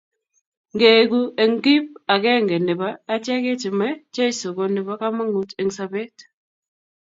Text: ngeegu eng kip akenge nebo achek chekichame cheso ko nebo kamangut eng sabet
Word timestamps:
ngeegu 0.75 1.21
eng 1.43 1.55
kip 1.63 1.85
akenge 2.13 2.55
nebo 2.65 2.87
achek 3.13 3.39
chekichame 3.45 3.87
cheso 4.13 4.47
ko 4.57 4.63
nebo 4.73 4.93
kamangut 5.01 5.49
eng 5.61 5.71
sabet 5.77 6.15